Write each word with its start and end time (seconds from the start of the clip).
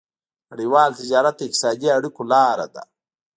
نړيوال 0.51 0.89
تجارت 0.99 1.35
د 1.37 1.41
اقتصادي 1.47 1.87
اړیکو 1.97 2.21
لاره 2.31 2.67
ده. 2.73 2.83